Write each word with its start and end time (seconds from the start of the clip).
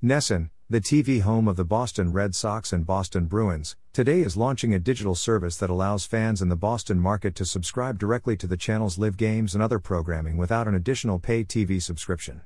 NESN, 0.00 0.50
the 0.70 0.80
TV 0.80 1.22
home 1.22 1.48
of 1.48 1.56
the 1.56 1.64
Boston 1.64 2.12
Red 2.12 2.32
Sox 2.32 2.72
and 2.72 2.86
Boston 2.86 3.24
Bruins, 3.24 3.74
today 3.92 4.20
is 4.20 4.36
launching 4.36 4.72
a 4.72 4.78
digital 4.78 5.16
service 5.16 5.56
that 5.56 5.70
allows 5.70 6.06
fans 6.06 6.40
in 6.40 6.48
the 6.48 6.54
Boston 6.54 7.00
market 7.00 7.34
to 7.34 7.44
subscribe 7.44 7.98
directly 7.98 8.36
to 8.36 8.46
the 8.46 8.56
channel's 8.56 8.96
live 8.96 9.16
games 9.16 9.54
and 9.54 9.62
other 9.62 9.80
programming 9.80 10.36
without 10.36 10.68
an 10.68 10.76
additional 10.76 11.18
pay 11.18 11.42
TV 11.42 11.82
subscription. 11.82 12.42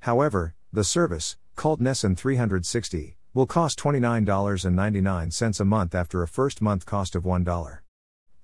However, 0.00 0.54
the 0.72 0.82
service, 0.82 1.36
called 1.56 1.82
NESN 1.82 2.16
360, 2.16 3.18
will 3.34 3.44
cost 3.44 3.78
$29.99 3.78 5.60
a 5.60 5.64
month 5.66 5.94
after 5.94 6.22
a 6.22 6.28
first 6.28 6.62
month 6.62 6.86
cost 6.86 7.14
of 7.14 7.24
$1. 7.24 7.78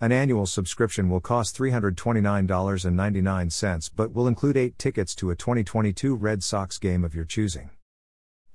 An 0.02 0.12
annual 0.12 0.44
subscription 0.44 1.08
will 1.08 1.20
cost 1.20 1.56
$329.99 1.56 3.90
but 3.96 4.12
will 4.12 4.28
include 4.28 4.58
8 4.58 4.78
tickets 4.78 5.14
to 5.14 5.30
a 5.30 5.34
2022 5.34 6.14
Red 6.14 6.44
Sox 6.44 6.76
game 6.76 7.04
of 7.04 7.14
your 7.14 7.24
choosing. 7.24 7.70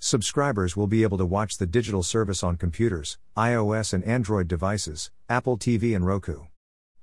Subscribers 0.05 0.75
will 0.75 0.85
be 0.85 1.01
able 1.03 1.17
to 1.17 1.25
watch 1.25 1.57
the 1.57 1.65
digital 1.65 2.03
service 2.03 2.43
on 2.43 2.57
computers, 2.57 3.17
iOS 3.37 3.93
and 3.93 4.03
Android 4.03 4.49
devices, 4.49 5.11
Apple 5.29 5.57
TV 5.57 5.95
and 5.95 6.05
Roku. 6.05 6.41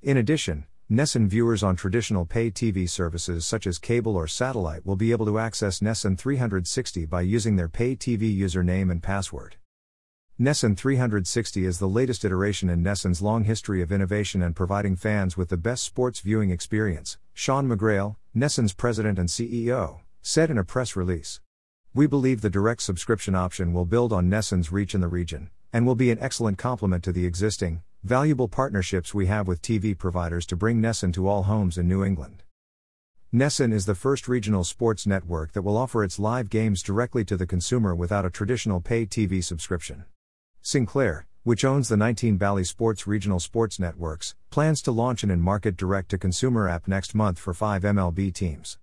In 0.03 0.19
addition, 0.19 0.67
NESN 0.93 1.27
viewers 1.27 1.63
on 1.63 1.77
traditional 1.77 2.27
pay 2.27 2.51
TV 2.51 2.87
services 2.87 3.47
such 3.47 3.67
as 3.67 3.79
cable 3.79 4.17
or 4.17 4.27
satellite 4.27 4.85
will 4.85 4.97
be 4.97 5.13
able 5.13 5.25
to 5.25 5.39
access 5.39 5.81
NESN 5.81 6.19
360 6.19 7.07
by 7.07 7.23
using 7.23 7.57
their 7.57 7.71
pay 7.71 7.97
TV 7.97 8.39
username 8.39 8.91
and 8.91 9.03
password. 9.03 9.57
NESN 10.39 10.77
360 10.77 11.65
is 11.65 11.79
the 11.79 11.89
latest 11.89 12.23
iteration 12.23 12.69
in 12.69 12.85
NESN's 12.85 13.23
long 13.23 13.45
history 13.45 13.81
of 13.81 13.91
innovation 13.91 14.43
and 14.43 14.55
providing 14.55 14.95
fans 14.95 15.39
with 15.39 15.49
the 15.49 15.57
best 15.57 15.85
sports 15.85 16.21
viewing 16.21 16.51
experience, 16.51 17.17
Sean 17.33 17.67
McGrail, 17.67 18.17
NESN's 18.37 18.75
president 18.75 19.19
and 19.19 19.31
CEO, 19.31 20.01
said 20.21 20.51
in 20.51 20.59
a 20.59 20.65
press 20.65 20.95
release. 20.95 21.41
We 21.93 22.07
believe 22.07 22.41
the 22.41 22.51
direct 22.51 22.83
subscription 22.83 23.35
option 23.35 23.73
will 23.73 23.85
build 23.85 24.13
on 24.13 24.31
NESN's 24.31 24.71
reach 24.71 24.95
in 24.95 25.01
the 25.01 25.09
region, 25.09 25.51
and 25.73 25.85
will 25.85 25.97
be 25.97 26.13
an 26.13 26.21
excellent 26.21 26.57
complement 26.57 27.03
to 27.03 27.11
the 27.11 27.27
existing, 27.27 27.83
valuable 28.05 28.47
partnerships 28.47 29.13
we 29.13 29.27
have 29.27 29.49
with 29.49 29.61
TV 29.61 29.99
providers 29.99 30.47
to 30.47 30.55
bring 30.55 30.81
NESN 30.81 31.13
to 31.15 31.27
all 31.27 31.43
homes 31.43 31.77
in 31.77 31.89
New 31.89 32.05
England. 32.05 32.45
NESN 33.35 33.73
is 33.73 33.87
the 33.87 33.97
first 33.97 34.29
regional 34.29 34.63
sports 34.63 35.05
network 35.05 35.51
that 35.51 35.63
will 35.63 35.77
offer 35.77 36.05
its 36.05 36.21
live 36.21 36.49
games 36.49 36.81
directly 36.81 37.25
to 37.25 37.37
the 37.37 37.45
consumer 37.45 37.93
without 37.93 38.25
a 38.25 38.31
traditional 38.31 38.81
pay 38.81 39.05
TV 39.05 39.43
subscription. 39.43 40.05
Sinclair, 40.63 41.27
which 41.43 41.65
owns 41.65 41.89
the 41.89 41.97
19 41.97 42.37
Bally 42.37 42.63
Sports 42.63 43.09
regional 43.09 43.41
sports 43.41 43.81
networks, 43.81 44.37
plans 44.51 44.81
to 44.83 44.93
launch 44.93 45.25
an 45.25 45.31
in 45.33 45.41
market 45.41 45.77
direct 45.77 46.11
to 46.11 46.19
consumer 46.19 46.69
app 46.69 46.87
next 46.87 47.17
month 47.17 47.41
for 47.41 47.53
five 47.53 47.83
MLB 47.83 48.33
teams. 48.33 48.79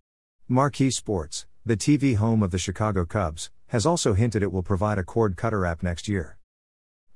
Marquee 0.49 0.91
Sports, 0.91 1.45
the 1.67 1.75
TV 1.75 2.15
home 2.15 2.41
of 2.41 2.51
the 2.51 2.57
Chicago 2.57 3.03
Cubs, 3.03 3.49
has 3.67 3.85
also 3.85 4.13
hinted 4.13 4.41
it 4.41 4.53
will 4.53 4.63
provide 4.63 4.97
a 4.97 5.03
cord 5.03 5.35
cutter 5.35 5.65
app 5.65 5.83
next 5.83 6.07
year. 6.07 6.37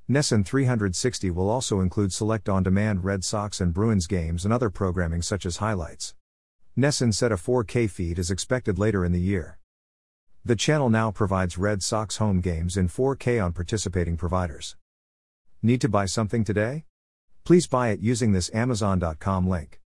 NESN 0.10 0.46
360 0.46 1.32
will 1.32 1.50
also 1.50 1.80
include 1.80 2.12
select 2.12 2.50
on 2.50 2.62
demand 2.62 3.06
Red 3.06 3.24
Sox 3.24 3.62
and 3.62 3.74
Bruins 3.74 4.08
games 4.08 4.44
and 4.44 4.54
other 4.54 4.70
programming 4.70 5.22
such 5.22 5.46
as 5.46 5.58
highlights. 5.58 6.16
NESN 6.78 7.14
said 7.14 7.32
a 7.32 7.36
4K 7.36 7.90
feed 7.90 8.20
is 8.20 8.30
expected 8.30 8.78
later 8.78 9.06
in 9.06 9.14
the 9.14 9.22
year. 9.22 9.58
The 10.44 10.58
channel 10.58 10.90
now 10.90 11.12
provides 11.12 11.58
Red 11.58 11.82
Sox 11.82 12.18
home 12.18 12.42
games 12.42 12.76
in 12.76 12.90
4K 12.90 13.42
on 13.42 13.54
participating 13.54 14.18
providers. 14.18 14.76
Need 15.64 15.80
to 15.80 15.88
buy 15.88 16.08
something 16.08 16.44
today? 16.44 16.84
Please 17.46 17.68
buy 17.68 17.92
it 17.92 18.02
using 18.02 18.34
this 18.34 18.54
Amazon.com 18.54 19.48
link. 19.48 19.80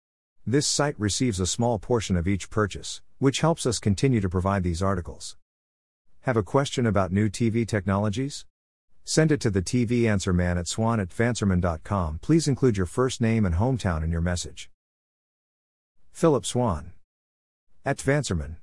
This 0.43 0.65
site 0.65 0.99
receives 0.99 1.39
a 1.39 1.45
small 1.45 1.77
portion 1.77 2.17
of 2.17 2.27
each 2.27 2.49
purchase 2.49 3.01
which 3.25 3.41
helps 3.41 3.65
us 3.65 3.79
continue 3.79 4.21
to 4.21 4.29
provide 4.29 4.61
these 4.61 4.83
articles. 4.83 5.35
Have 6.21 6.37
a 6.37 6.43
question 6.43 6.85
about 6.85 7.11
new 7.11 7.27
TV 7.27 7.67
technologies? 7.67 8.45
Send 9.03 9.31
it 9.31 9.41
to 9.41 9.49
the 9.49 9.63
TV 9.63 10.07
Answer 10.07 10.31
Man 10.31 10.59
at 10.59 10.67
swann 10.67 10.99
at 10.99 11.09
tvanswerman.com. 11.09 12.19
Please 12.21 12.47
include 12.47 12.77
your 12.77 12.85
first 12.85 13.21
name 13.21 13.43
and 13.43 13.55
hometown 13.55 14.03
in 14.03 14.11
your 14.11 14.21
message. 14.21 14.69
Phillip 16.11 16.45
Swann. 16.45 16.91
At 17.83 17.97
Vanserman. 17.97 18.57